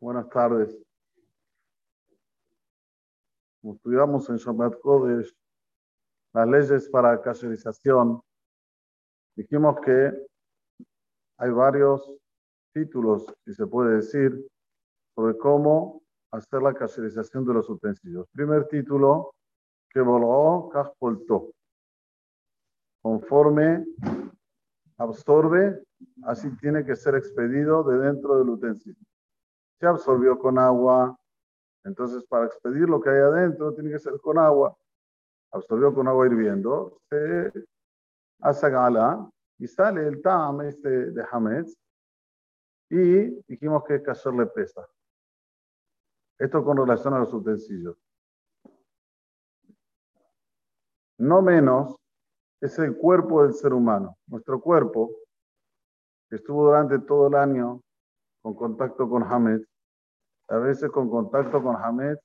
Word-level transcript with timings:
Buenas 0.00 0.28
tardes. 0.30 0.76
Como 3.60 3.74
estudiamos 3.74 4.28
en 4.28 4.36
Shabbat 4.36 4.78
Kodesh 4.80 5.34
las 6.32 6.48
leyes 6.48 6.88
para 6.90 7.20
cacherización, 7.22 8.20
dijimos 9.36 9.76
que 9.84 10.12
hay 11.38 11.50
varios 11.50 12.08
títulos, 12.72 13.26
si 13.44 13.54
se 13.54 13.66
puede 13.66 13.96
decir, 13.96 14.46
sobre 15.14 15.36
cómo 15.38 16.02
hacer 16.30 16.62
la 16.62 16.74
cacherización 16.74 17.46
de 17.46 17.54
los 17.54 17.68
utensilios. 17.68 18.28
Primer 18.32 18.68
título, 18.68 19.34
que 19.90 20.00
voló 20.00 20.68
Kajpolto. 20.68 21.52
Conforme 23.02 23.86
absorbe, 24.98 25.82
así 26.24 26.54
tiene 26.56 26.84
que 26.84 26.96
ser 26.96 27.14
expedido 27.14 27.82
de 27.84 27.98
dentro 27.98 28.38
del 28.38 28.50
utensilio. 28.50 29.06
Se 29.78 29.86
absorbió 29.86 30.38
con 30.38 30.58
agua, 30.58 31.18
entonces 31.84 32.24
para 32.24 32.46
expedir 32.46 32.88
lo 32.88 33.00
que 33.00 33.10
hay 33.10 33.20
adentro 33.20 33.74
tiene 33.74 33.90
que 33.90 33.98
ser 33.98 34.18
con 34.20 34.38
agua. 34.38 34.76
Absorbió 35.52 35.94
con 35.94 36.08
agua 36.08 36.26
hirviendo, 36.26 37.00
se 37.08 37.52
hace 38.40 38.70
gala 38.70 39.30
y 39.58 39.66
sale 39.66 40.06
el 40.06 40.20
tam 40.22 40.60
este 40.62 41.12
de 41.12 41.24
Hametz 41.30 41.76
y 42.90 43.42
dijimos 43.46 43.84
que 43.84 44.02
kasher 44.02 44.34
le 44.34 44.46
pesa. 44.46 44.86
Esto 46.38 46.62
con 46.64 46.76
relación 46.76 47.14
a 47.14 47.18
los 47.18 47.32
utensilios. 47.32 47.96
No 51.18 51.40
menos 51.40 51.96
es 52.60 52.78
el 52.78 52.96
cuerpo 52.96 53.42
del 53.42 53.54
ser 53.54 53.72
humano. 53.72 54.16
Nuestro 54.26 54.60
cuerpo, 54.60 55.10
estuvo 56.30 56.66
durante 56.66 56.98
todo 56.98 57.28
el 57.28 57.34
año 57.34 57.82
con 58.42 58.54
contacto 58.54 59.08
con 59.08 59.22
Hamed, 59.22 59.62
a 60.48 60.58
veces 60.58 60.90
con 60.90 61.10
contacto 61.10 61.62
con 61.62 61.76
Hamed 61.76 62.16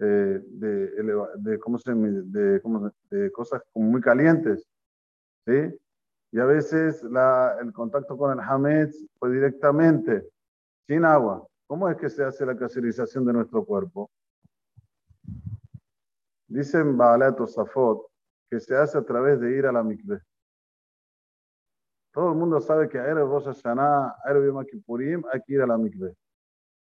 eh, 0.00 0.40
de, 0.44 0.90
de, 1.38 1.58
¿cómo 1.58 1.78
se, 1.78 1.92
de, 1.92 3.32
cosas 3.32 3.62
muy 3.74 4.00
calientes, 4.00 4.66
¿sí? 5.46 5.76
Y 6.30 6.38
a 6.38 6.44
veces 6.44 7.02
el 7.02 7.72
contacto 7.72 8.16
con 8.16 8.32
el 8.32 8.40
Hamed 8.40 8.90
fue 9.18 9.32
directamente, 9.32 10.28
sin 10.86 11.04
agua. 11.04 11.46
¿Cómo 11.66 11.88
es 11.88 11.96
que 11.96 12.10
se 12.10 12.22
hace 12.22 12.44
la 12.46 12.56
caserización 12.56 13.24
de 13.24 13.32
nuestro 13.32 13.64
cuerpo? 13.64 14.10
Dicen 16.46 16.96
Baalat 16.96 17.38
Safot 17.46 18.07
que 18.50 18.60
se 18.60 18.76
hace 18.76 18.98
a 18.98 19.02
través 19.02 19.40
de 19.40 19.56
ir 19.56 19.66
a 19.66 19.72
la 19.72 19.82
mikveh. 19.82 20.20
Todo 22.12 22.32
el 22.32 22.38
mundo 22.38 22.60
sabe 22.60 22.88
que 22.88 22.98
a 22.98 23.04
Erev 23.04 23.28
Rosh 23.28 23.44
Hashanah, 23.44 24.16
Erev 24.28 24.46
Yom 24.46 24.64
Kippurim, 24.64 25.22
hay 25.32 25.40
que 25.42 25.54
ir 25.54 25.62
a 25.62 25.66
la 25.66 25.76
mikveh. 25.76 26.14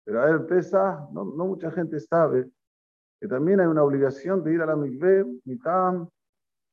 Pero 0.05 0.21
a 0.21 0.29
Erev 0.29 0.47
Pesa, 0.47 1.07
no, 1.11 1.25
mucha 1.25 1.69
gente 1.71 1.99
sabe 1.99 2.49
que 3.19 3.27
también 3.27 3.59
hay 3.59 3.67
una 3.67 3.83
obligación 3.83 4.43
de 4.43 4.53
ir 4.53 4.61
a 4.61 4.65
la 4.65 4.75
mikveh, 4.75 5.25
mitam. 5.45 6.09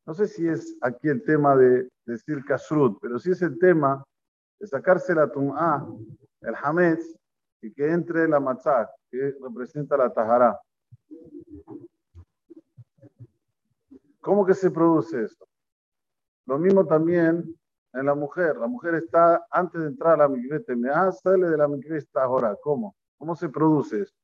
No 0.06 0.14
sé 0.14 0.26
si 0.26 0.48
es 0.48 0.78
aquí 0.80 1.08
el 1.08 1.22
tema 1.24 1.54
de 1.56 1.88
decir 2.06 2.42
kashrut, 2.44 2.98
pero 3.02 3.18
sí 3.18 3.32
es 3.32 3.42
el 3.42 3.58
tema 3.58 4.02
de 4.58 4.66
sacarse 4.66 5.14
la 5.14 5.30
tum'ah, 5.30 5.86
el 6.40 6.54
hametz, 6.62 7.14
y 7.60 7.72
que 7.72 7.90
entre 7.90 8.28
la 8.28 8.40
matzah, 8.40 8.88
que 9.10 9.34
representa 9.42 9.96
la 9.96 10.12
tahara. 10.12 10.58
¿Cómo 14.28 14.44
que 14.44 14.52
se 14.52 14.70
produce 14.70 15.22
esto? 15.22 15.48
Lo 16.44 16.58
mismo 16.58 16.86
también 16.86 17.58
en 17.94 18.04
la 18.04 18.14
mujer. 18.14 18.58
La 18.58 18.66
mujer 18.66 18.96
está, 18.96 19.46
antes 19.50 19.80
de 19.80 19.86
entrar 19.86 20.12
a 20.12 20.16
la 20.18 20.28
mikveh, 20.28 20.76
me 20.76 20.90
sale 21.12 21.48
de 21.48 21.56
la 21.56 21.66
mikveh 21.66 21.96
está 21.96 22.24
ahora. 22.24 22.54
¿Cómo? 22.62 22.94
¿Cómo 23.16 23.34
se 23.34 23.48
produce 23.48 24.02
esto? 24.02 24.18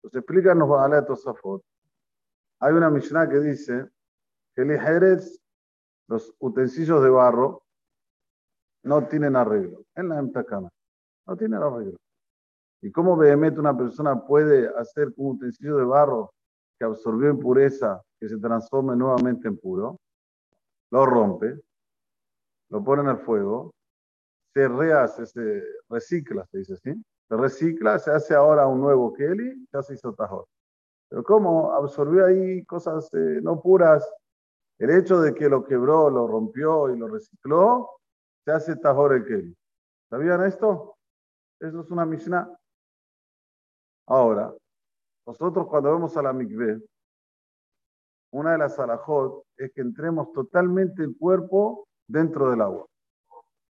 Pues 0.00 0.14
explícanos 0.14 0.66
Baal 0.66 1.04
Tosafot. 1.04 1.62
Hay 2.60 2.72
una 2.72 2.88
Mishnah 2.88 3.28
que 3.28 3.40
dice 3.40 3.90
que 4.56 4.62
el 4.62 4.80
Jerez, 4.80 5.38
los 6.08 6.34
utensilios 6.38 7.02
de 7.02 7.10
barro, 7.10 7.64
no 8.84 9.06
tienen 9.06 9.36
arreglo. 9.36 9.84
En 9.96 10.08
la 10.08 10.18
Emtakana. 10.18 10.70
No 11.26 11.36
tienen 11.36 11.62
arreglo. 11.62 11.98
¿Y 12.80 12.90
cómo 12.90 13.18
vehemente 13.18 13.60
una 13.60 13.76
persona 13.76 14.18
puede 14.24 14.66
hacer 14.78 15.12
un 15.18 15.36
utensilio 15.36 15.76
de 15.76 15.84
barro 15.84 16.32
que 16.78 16.86
absorbió 16.86 17.28
impureza 17.28 18.02
que 18.18 18.28
se 18.28 18.38
transforme 18.38 18.96
nuevamente 18.96 19.48
en 19.48 19.58
puro? 19.58 19.98
Lo 20.90 21.06
rompe, 21.06 21.60
lo 22.70 22.82
pone 22.82 23.02
en 23.02 23.08
el 23.08 23.18
fuego, 23.18 23.74
se 24.54 24.68
rehace, 24.68 25.26
se 25.26 25.62
recicla, 25.88 26.46
se 26.46 26.58
dice 26.58 26.74
así. 26.74 27.04
Se 27.28 27.36
recicla, 27.36 27.98
se 27.98 28.10
hace 28.10 28.34
ahora 28.34 28.66
un 28.66 28.80
nuevo 28.80 29.12
Kelly, 29.12 29.68
ya 29.72 29.82
se 29.82 29.94
hizo 29.94 30.14
Tajor. 30.14 30.46
Pero 31.08 31.22
¿cómo 31.22 31.72
absorbió 31.72 32.24
ahí 32.24 32.64
cosas 32.64 33.12
eh, 33.12 33.40
no 33.42 33.60
puras? 33.60 34.10
El 34.78 34.90
hecho 34.90 35.20
de 35.20 35.34
que 35.34 35.48
lo 35.48 35.64
quebró, 35.64 36.08
lo 36.08 36.26
rompió 36.26 36.88
y 36.88 36.98
lo 36.98 37.08
recicló, 37.08 38.00
se 38.44 38.52
hace 38.52 38.76
Tajor 38.76 39.14
el 39.14 39.24
Kelly. 39.26 39.56
¿Sabían 40.08 40.44
esto? 40.44 40.96
Eso 41.60 41.80
es 41.80 41.90
una 41.90 42.06
Mishnah. 42.06 42.48
Ahora, 44.06 44.54
nosotros 45.26 45.66
cuando 45.66 45.90
vamos 45.90 46.16
a 46.16 46.22
la 46.22 46.32
mikveh, 46.32 46.80
una 48.30 48.52
de 48.52 48.58
las 48.58 48.78
alajot 48.78 49.44
es 49.56 49.72
que 49.72 49.80
entremos 49.80 50.32
totalmente 50.32 51.02
el 51.02 51.16
cuerpo 51.16 51.88
dentro 52.06 52.50
del 52.50 52.60
agua. 52.60 52.86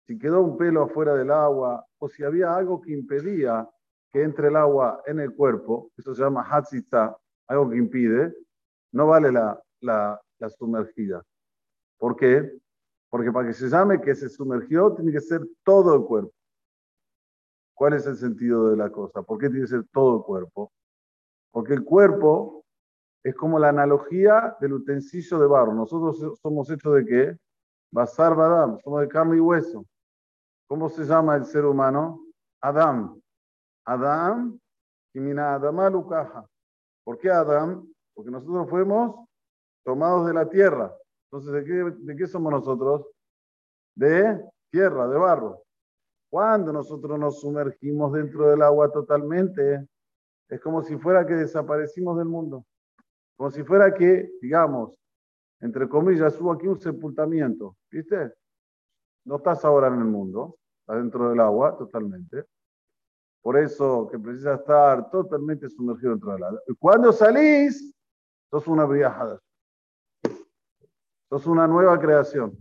Si 0.07 0.19
quedó 0.19 0.41
un 0.41 0.57
pelo 0.57 0.83
afuera 0.83 1.15
del 1.15 1.31
agua 1.31 1.85
o 1.99 2.09
si 2.09 2.23
había 2.23 2.55
algo 2.55 2.81
que 2.81 2.93
impedía 2.93 3.69
que 4.13 4.23
entre 4.23 4.49
el 4.49 4.57
agua 4.57 5.03
en 5.07 5.21
el 5.21 5.35
cuerpo, 5.35 5.91
eso 5.97 6.15
se 6.15 6.23
llama 6.23 6.47
hatzitza, 6.49 7.17
algo 7.49 7.71
que 7.71 7.77
impide, 7.77 8.35
no 8.93 9.09
vale 9.09 9.33
la, 9.33 9.61
la, 9.81 10.21
la 10.39 10.51
sumergida. 10.51 11.23
¿Por 11.99 12.17
qué? 12.17 12.59
Porque 13.11 13.33
para 13.33 13.49
que 13.49 13.55
se 13.55 13.69
llame 13.69 14.01
que 14.01 14.15
se 14.15 14.29
sumergió, 14.29 14.95
tiene 14.95 15.13
que 15.13 15.21
ser 15.21 15.43
todo 15.65 15.95
el 15.97 16.05
cuerpo. 16.05 16.33
¿Cuál 17.75 17.95
es 17.95 18.07
el 18.07 18.17
sentido 18.17 18.71
de 18.71 18.77
la 18.77 18.91
cosa? 18.91 19.23
¿Por 19.23 19.39
qué 19.39 19.49
tiene 19.49 19.65
que 19.65 19.71
ser 19.71 19.85
todo 19.93 20.19
el 20.19 20.23
cuerpo? 20.23 20.73
Porque 21.51 21.75
el 21.75 21.85
cuerpo 21.85 22.66
es 23.27 23.35
como 23.35 23.59
la 23.59 23.71
analogía 23.71 24.57
del 24.61 24.75
utensilio 24.75 25.41
de 25.41 25.49
barro. 25.49 25.75
Nosotros 25.75 26.39
somos 26.41 26.71
hechos 26.71 26.95
de 26.95 27.05
qué? 27.05 27.37
Basar 27.91 28.37
Badam, 28.37 28.79
somos 28.85 29.01
de 29.01 29.09
carne 29.09 29.39
y 29.39 29.41
hueso. 29.41 29.85
¿Cómo 30.69 30.89
se 30.89 31.03
llama 31.03 31.35
el 31.35 31.45
ser 31.45 31.65
humano? 31.65 32.21
Adam. 32.61 33.21
Adam, 33.85 34.57
Kimina 35.13 35.55
Adamalukaja. 35.55 36.47
¿Por 37.03 37.19
qué 37.19 37.29
Adam? 37.29 37.93
Porque 38.15 38.31
nosotros 38.31 38.71
fuimos 38.71 39.29
tomados 39.85 40.29
de 40.29 40.33
la 40.33 40.49
tierra. 40.49 40.97
Entonces, 41.25 41.53
¿de 41.53 41.65
qué, 41.65 41.97
¿de 41.99 42.17
qué 42.17 42.29
somos 42.29 42.53
nosotros? 42.53 43.09
De 43.97 44.41
tierra, 44.71 45.09
de 45.09 45.19
barro. 45.19 45.65
Cuando 46.31 46.73
nosotros 46.73 47.19
nos 47.19 47.41
sumergimos 47.41 48.13
dentro 48.13 48.49
del 48.49 48.63
agua 48.63 48.89
totalmente, 48.93 49.85
es 50.49 50.61
como 50.61 50.81
si 50.83 50.97
fuera 50.97 51.27
que 51.27 51.35
desaparecimos 51.35 52.19
del 52.19 52.29
mundo. 52.29 52.65
Como 53.37 53.51
si 53.51 53.63
fuera 53.63 53.93
que, 53.95 54.31
digamos, 54.41 54.99
entre 55.61 55.89
comillas, 55.89 56.41
hubo 56.41 56.53
aquí 56.53 56.67
un 56.67 56.81
sepultamiento. 56.81 57.77
¿Viste? 57.91 58.35
No 59.25 59.37
estás 59.37 59.65
ahora 59.65 59.89
en 59.89 59.99
el 59.99 60.05
mundo, 60.05 60.59
estás 60.81 60.97
dentro 60.97 61.31
del 61.31 61.41
agua 61.41 61.77
totalmente. 61.77 62.45
Por 63.43 63.59
eso 63.59 64.09
que 64.11 64.19
precisa 64.19 64.55
estar 64.55 65.11
totalmente 65.11 65.69
sumergido 65.69 66.13
dentro 66.13 66.33
del 66.33 66.45
agua. 66.45 66.61
Y 66.67 66.75
cuando 66.75 67.13
salís, 67.13 67.95
sos 68.51 68.67
una 68.67 68.87
viajada. 68.87 69.41
Sos 71.29 71.47
una 71.47 71.67
nueva 71.67 71.99
creación. 71.99 72.57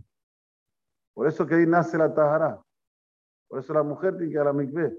Por 1.14 1.26
eso 1.26 1.46
que 1.46 1.54
ahí 1.54 1.66
nace 1.66 1.96
la 1.96 2.12
Tahara. 2.12 2.60
Por 3.48 3.60
eso 3.60 3.72
la 3.72 3.82
mujer 3.82 4.16
tiene 4.16 4.32
que 4.32 4.34
ir 4.34 4.40
a 4.40 4.44
la 4.44 4.52
mikveh. 4.52 4.96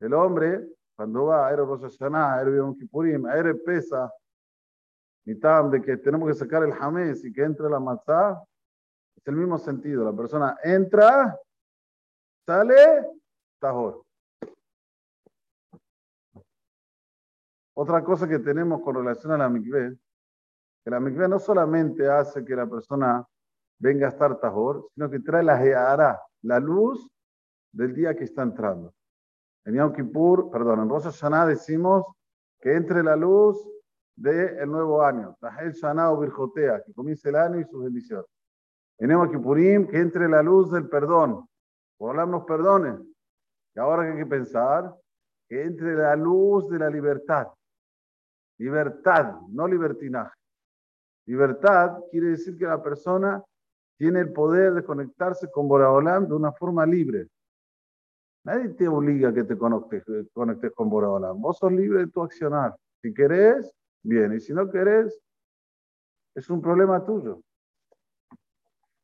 El 0.00 0.14
hombre, 0.14 0.66
cuando 0.96 1.26
va 1.26 1.46
a 1.46 1.52
Erev 1.52 1.66
Rosh 1.66 1.82
Hashanah, 1.82 2.44
Kippurim, 2.78 3.26
a 3.26 3.36
Erev 3.36 3.62
Pesa, 3.62 4.12
mitad 5.24 5.64
de 5.64 5.80
que 5.80 5.96
tenemos 5.96 6.28
que 6.28 6.34
sacar 6.34 6.62
el 6.64 6.72
jamés 6.72 7.24
y 7.24 7.32
que 7.32 7.42
entre 7.42 7.68
la 7.68 7.80
matzah, 7.80 8.42
es 9.16 9.26
el 9.26 9.36
mismo 9.36 9.58
sentido. 9.58 10.04
La 10.04 10.16
persona 10.16 10.56
entra, 10.62 11.38
sale, 12.46 13.06
tajor. 13.60 14.04
Otra 17.74 18.04
cosa 18.04 18.28
que 18.28 18.38
tenemos 18.38 18.82
con 18.82 18.96
relación 18.96 19.32
a 19.32 19.38
la 19.38 19.48
mikveh, 19.48 19.96
que 20.84 20.90
la 20.90 21.00
mikveh 21.00 21.28
no 21.28 21.38
solamente 21.38 22.08
hace 22.08 22.44
que 22.44 22.54
la 22.54 22.66
persona 22.66 23.26
venga 23.78 24.06
a 24.06 24.10
estar 24.10 24.38
tajor, 24.38 24.88
sino 24.94 25.08
que 25.08 25.20
trae 25.20 25.42
la 25.42 25.58
geara, 25.58 26.20
la 26.42 26.58
luz 26.58 27.08
del 27.72 27.94
día 27.94 28.14
que 28.14 28.24
está 28.24 28.42
entrando. 28.42 28.92
En 29.64 29.74
Yom 29.74 29.92
Kippur, 29.92 30.50
perdón, 30.50 30.80
en 30.80 30.88
Rosh 30.88 31.04
Hashanah 31.04 31.46
decimos 31.46 32.04
que 32.60 32.74
entre 32.74 33.02
la 33.02 33.16
luz 33.16 33.56
del 34.16 34.70
nuevo 34.70 35.02
año, 35.02 35.36
Tahel 35.40 35.72
Shana 35.72 36.10
o 36.10 36.20
Virjotea, 36.20 36.82
que 36.84 36.92
comience 36.92 37.28
el 37.28 37.36
año 37.36 37.60
y 37.60 37.64
sus 37.64 37.84
bendiciones. 37.84 38.26
En 38.98 39.10
Yom 39.10 39.30
Kippurim, 39.30 39.86
que 39.86 39.98
entre 39.98 40.28
la 40.28 40.42
luz 40.42 40.70
del 40.70 40.88
perdón, 40.88 41.46
por 41.96 42.10
hablarnos 42.10 42.44
perdones. 42.44 43.00
Y 43.74 43.80
ahora 43.80 44.02
hay 44.02 44.16
que 44.16 44.26
pensar 44.26 44.94
que 45.48 45.62
entre 45.62 45.94
la 45.94 46.14
luz 46.14 46.68
de 46.68 46.78
la 46.78 46.90
libertad. 46.90 47.48
Libertad, 48.58 49.40
no 49.48 49.66
libertinaje. 49.66 50.34
Libertad 51.26 51.98
quiere 52.10 52.28
decir 52.28 52.56
que 52.58 52.66
la 52.66 52.82
persona 52.82 53.42
tiene 53.96 54.20
el 54.20 54.32
poder 54.32 54.74
de 54.74 54.84
conectarse 54.84 55.50
con 55.50 55.68
Boraholam 55.68 56.26
de 56.26 56.34
una 56.34 56.52
forma 56.52 56.84
libre. 56.84 57.28
Nadie 58.44 58.70
te 58.70 58.88
obliga 58.88 59.28
a 59.28 59.32
que 59.32 59.44
te 59.44 59.56
conectes, 59.56 60.04
conectes 60.32 60.72
con 60.72 60.90
Boraholam. 60.90 61.40
Vos 61.40 61.58
sos 61.58 61.72
libre 61.72 62.00
de 62.00 62.08
tu 62.08 62.22
accionar. 62.22 62.74
Si 63.00 63.14
querés, 63.14 63.72
bien. 64.02 64.34
Y 64.34 64.40
si 64.40 64.52
no 64.52 64.70
querés, 64.70 65.20
es 66.34 66.48
un 66.50 66.60
problema 66.60 67.04
tuyo. 67.04 67.42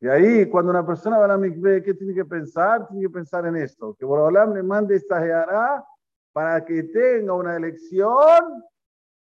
Y 0.01 0.09
ahí, 0.09 0.49
cuando 0.49 0.71
una 0.71 0.87
persona 0.87 1.19
va 1.19 1.25
a 1.25 1.29
la 1.29 1.39
mikveh, 1.39 1.83
¿qué 1.83 1.95
tiene 1.95 2.15
que 2.15 2.25
pensar? 2.25 2.87
Tiene 2.87 3.03
que 3.03 3.11
pensar 3.11 3.47
en 3.47 3.57
esto, 3.57 3.95
que 3.99 4.05
Boraholam 4.05 4.55
le 4.55 4.63
mande 4.63 4.95
esta 4.95 5.21
jeará 5.21 5.85
para 6.33 6.65
que 6.65 6.85
tenga 6.85 7.35
una 7.35 7.57
elección 7.57 8.63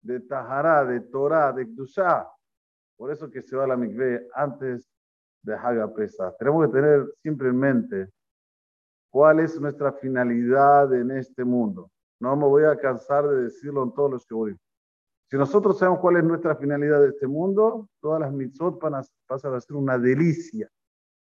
de 0.01 0.19
Tahará, 0.19 0.83
de 0.85 0.99
Torah, 1.01 1.53
de 1.53 1.65
Kdushá. 1.65 2.29
Por 2.97 3.11
eso 3.11 3.29
que 3.29 3.41
se 3.41 3.55
va 3.55 3.63
a 3.63 3.67
la 3.67 3.77
mikveh 3.77 4.27
antes 4.33 4.91
de 5.43 5.53
Haga 5.53 5.93
Pesa. 5.93 6.35
Tenemos 6.37 6.67
que 6.67 6.73
tener 6.73 7.05
siempre 7.21 7.49
en 7.49 7.57
mente 7.57 8.09
cuál 9.09 9.39
es 9.39 9.59
nuestra 9.61 9.93
finalidad 9.93 10.93
en 10.93 11.11
este 11.11 11.45
mundo. 11.45 11.89
No 12.19 12.35
me 12.35 12.45
voy 12.45 12.65
a 12.65 12.77
cansar 12.77 13.27
de 13.27 13.43
decirlo 13.43 13.83
en 13.83 13.93
todos 13.93 14.11
los 14.11 14.25
que 14.25 14.33
voy. 14.33 14.57
Si 15.29 15.35
nosotros 15.35 15.77
sabemos 15.77 15.99
cuál 15.99 16.17
es 16.17 16.23
nuestra 16.23 16.55
finalidad 16.55 17.01
de 17.01 17.09
este 17.09 17.27
mundo, 17.27 17.89
todas 18.01 18.21
las 18.21 18.31
mitzvot 18.31 18.79
pasan 18.79 19.53
a 19.53 19.59
ser 19.59 19.75
una 19.75 19.97
delicia, 19.97 20.69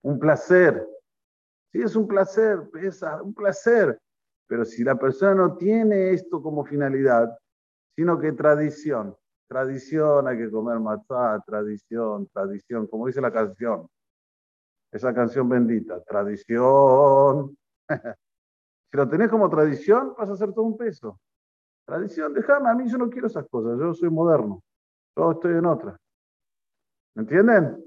un 0.02 0.18
placer. 0.18 0.86
Sí, 1.72 1.80
es 1.80 1.96
un 1.96 2.06
placer, 2.06 2.68
pesa, 2.70 3.22
un 3.22 3.32
placer. 3.32 3.98
Pero 4.46 4.64
si 4.64 4.84
la 4.84 4.98
persona 4.98 5.34
no 5.34 5.56
tiene 5.56 6.12
esto 6.12 6.42
como 6.42 6.64
finalidad, 6.64 7.34
sino 7.96 8.18
que 8.18 8.32
tradición, 8.32 9.16
tradición, 9.48 10.28
hay 10.28 10.36
que 10.36 10.50
comer 10.50 10.78
matzá, 10.80 11.42
tradición, 11.46 12.28
tradición, 12.28 12.86
como 12.86 13.06
dice 13.06 13.20
la 13.20 13.32
canción, 13.32 13.88
esa 14.92 15.14
canción 15.14 15.48
bendita, 15.48 16.02
tradición. 16.04 17.56
si 18.90 18.96
lo 18.96 19.08
tenés 19.08 19.30
como 19.30 19.48
tradición, 19.48 20.14
vas 20.18 20.28
a 20.28 20.32
hacer 20.34 20.52
todo 20.52 20.64
un 20.64 20.76
peso. 20.76 21.18
Tradición, 21.88 22.34
déjame, 22.34 22.68
a 22.68 22.74
mí 22.74 22.86
yo 22.86 22.98
no 22.98 23.08
quiero 23.08 23.28
esas 23.28 23.48
cosas, 23.48 23.78
yo 23.78 23.94
soy 23.94 24.10
moderno, 24.10 24.62
yo 25.16 25.32
estoy 25.32 25.54
en 25.54 25.64
otra. 25.64 25.96
¿Me 27.14 27.22
entienden? 27.22 27.82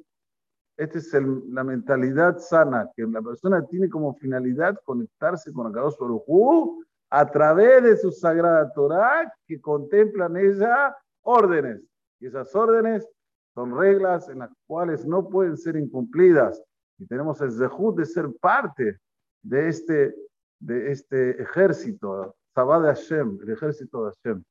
Esta 0.76 0.98
es 0.98 1.14
la 1.14 1.64
mentalidad 1.64 2.40
sana, 2.40 2.90
que 2.96 3.04
la 3.04 3.22
persona 3.22 3.64
tiene 3.68 3.92
como 3.92 4.16
finalidad 4.16 4.76
conectarse 4.86 5.54
con 5.54 5.68
Akadosh 5.68 6.00
Baruj 6.00 6.84
a 7.12 7.30
través 7.30 7.84
de 7.84 7.96
su 7.96 8.12
sagrada 8.12 8.74
Torah, 8.74 9.32
que 9.46 9.62
contemplan 9.62 10.36
ella 10.36 10.98
órdenes. 11.22 11.84
Y 12.20 12.26
esas 12.26 12.56
órdenes 12.56 13.08
son 13.54 13.78
reglas 13.78 14.28
en 14.30 14.40
las 14.40 14.52
cuales 14.66 15.06
no 15.06 15.30
pueden 15.30 15.58
ser 15.58 15.76
incumplidas. 15.76 16.60
Y 16.98 17.06
tenemos 17.06 17.40
el 17.42 17.52
zehut 17.52 17.98
de 17.98 18.06
ser 18.06 18.32
parte 18.42 18.98
de 19.44 19.68
este, 19.68 20.16
de 20.60 20.92
este 20.92 21.40
ejército, 21.40 22.36
Sabá 22.55 22.81
de 22.81 22.89
Hashem, 22.89 23.39
el 23.43 23.51
ejército 23.51 24.05
de 24.05 24.13
Hashem. 24.13 24.43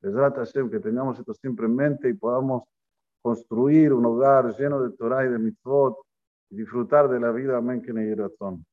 Besrat 0.00 0.36
Hashem, 0.36 0.70
que 0.70 0.80
tengamos 0.80 1.18
esto 1.18 1.34
siempre 1.34 1.66
en 1.66 1.76
mente 1.76 2.08
y 2.08 2.14
podamos 2.14 2.64
construir 3.22 3.92
un 3.92 4.04
hogar 4.04 4.56
lleno 4.56 4.82
de 4.82 4.90
Torah 4.96 5.24
y 5.24 5.28
de 5.28 5.38
mitzvot 5.38 5.96
y 6.50 6.56
disfrutar 6.56 7.08
de 7.08 7.20
la 7.20 7.30
vida. 7.30 7.56
Amén, 7.56 7.80
que 7.80 7.92
ne 7.92 8.14
razón. 8.14 8.64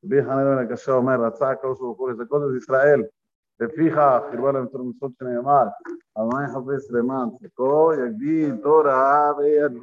Déjame 0.00 0.44
ver 0.44 0.68
que 0.68 0.76
se 0.76 0.90
אומר, 0.90 1.20
רצה 1.20 1.50
הקדוש 1.50 1.78
ברוך 1.78 1.98
הוא 1.98 2.10
לזכות 2.10 2.42
את 2.42 2.62
ישראל, 2.62 3.02
לפיכך 3.60 4.20
חירבה 4.30 4.52
להם 4.52 4.66
תור 4.66 4.84
מצוות 4.84 5.12
שנאמר, 5.18 5.66
אבל 6.16 6.26
מה 6.32 6.44
יחפש 6.44 6.90
למען 6.90 7.28
צדקו, 7.38 7.92
יגדיל 7.92 8.56
תורה 8.56 9.32
וידין 9.38 9.80